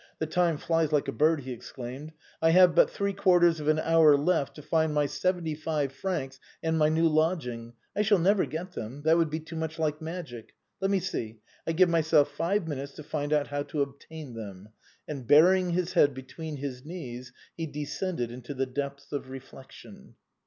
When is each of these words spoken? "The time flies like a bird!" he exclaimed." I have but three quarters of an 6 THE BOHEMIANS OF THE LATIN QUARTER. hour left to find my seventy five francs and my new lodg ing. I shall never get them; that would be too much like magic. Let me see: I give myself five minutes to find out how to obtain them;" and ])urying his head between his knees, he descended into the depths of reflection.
"The 0.17 0.25
time 0.25 0.57
flies 0.57 0.91
like 0.91 1.07
a 1.07 1.11
bird!" 1.11 1.41
he 1.41 1.51
exclaimed." 1.51 2.11
I 2.41 2.49
have 2.49 2.73
but 2.73 2.89
three 2.89 3.13
quarters 3.13 3.59
of 3.59 3.67
an 3.67 3.77
6 3.77 3.85
THE 3.85 3.91
BOHEMIANS 3.91 4.19
OF 4.19 4.25
THE 4.25 4.25
LATIN 4.25 4.25
QUARTER. 4.25 4.33
hour 4.33 4.39
left 4.47 4.55
to 4.55 4.61
find 4.63 4.93
my 4.95 5.05
seventy 5.05 5.53
five 5.53 5.91
francs 5.91 6.39
and 6.63 6.79
my 6.79 6.89
new 6.89 7.07
lodg 7.07 7.45
ing. 7.45 7.73
I 7.95 8.01
shall 8.01 8.17
never 8.17 8.47
get 8.47 8.71
them; 8.71 9.03
that 9.03 9.15
would 9.17 9.29
be 9.29 9.39
too 9.39 9.55
much 9.55 9.77
like 9.77 10.01
magic. 10.01 10.55
Let 10.79 10.89
me 10.89 10.99
see: 10.99 11.39
I 11.67 11.73
give 11.73 11.89
myself 11.89 12.31
five 12.31 12.67
minutes 12.67 12.93
to 12.93 13.03
find 13.03 13.31
out 13.31 13.49
how 13.49 13.61
to 13.61 13.83
obtain 13.83 14.33
them;" 14.33 14.69
and 15.07 15.27
])urying 15.27 15.73
his 15.73 15.93
head 15.93 16.15
between 16.15 16.57
his 16.57 16.83
knees, 16.83 17.31
he 17.55 17.67
descended 17.67 18.31
into 18.31 18.55
the 18.55 18.65
depths 18.65 19.11
of 19.11 19.29
reflection. 19.29 20.15